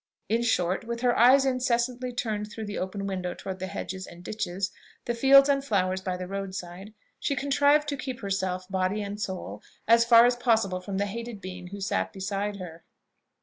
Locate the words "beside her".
12.13-12.83